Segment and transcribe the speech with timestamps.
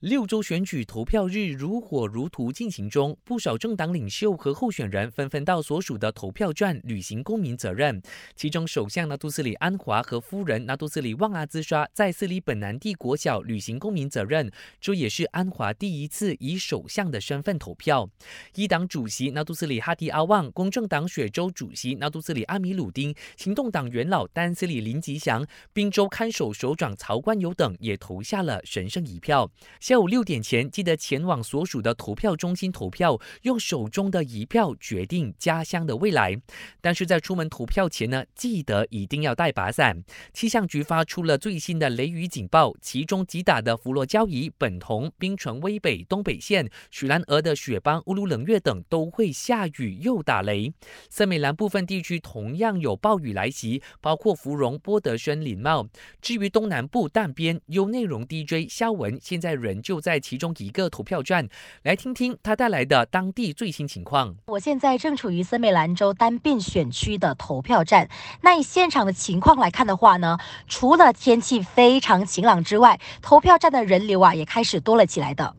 [0.00, 8.00] 六州选举投票日如火如荼进行中，不少政党领袖和候选人纷纷到所属的投票站履行公民责任。
[8.36, 14.48] 其中，首相纳杜斯里安华和夫人纳杜斯里旺阿兹莎在斯里本南地国小履行公民责任，
[14.80, 18.08] 这也是安华第一次以首相的身份投票。
[18.54, 29.50] 一党主席纳杜斯里哈迪阿旺、公正党雪州主席纳杜斯里阿米鲁丁、行动党元老丹斯里林吉祥、滨州看守首长曹冠友等也投下了神圣一票。
[29.88, 36.38] 下午六点前，记得前往所属的投票中心投票，用手中的一票决定家乡的未来。
[36.82, 40.04] 但是在出门投票前呢，记得一定要带把伞。
[40.34, 50.70] 气象局发出了最新的雷雨警报，其中击打的佛罗交易、本同、冰城威北、东北县、许兰俄的雪邦、乌鲁冷月等都会下雨又打雷。
[51.08, 55.88] 森美兰部分地区同样有暴雨来袭，包括芙蓉、波德轩、林茂。
[56.20, 59.77] 至于东南部淡边，有内容 DJ 肖文现在人。
[59.82, 61.48] 就在其中一个投票站，
[61.82, 64.34] 来听听他带来的当地最新情况。
[64.46, 68.08] 我现在正处于森美兰州单变选区的投票站。
[68.40, 75.54] 那以现场的情况来看的话呢，除了天气非常晴朗之外，投票站的人流啊也开始多了起来的。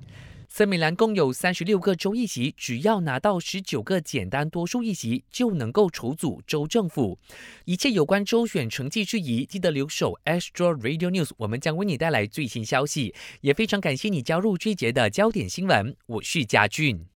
[0.52, 7.20] 森美兰共有三十六个州议席，只要拿到十九个简单多数议席，就能够筹组州政府。
[7.66, 13.14] 一切有关州选成绩事宜，记得留守 Astro Radio News，我们将为你带来最新消息。
[13.42, 17.06] 也非常感谢你加入这节的焦点新闻，我是嘉俊。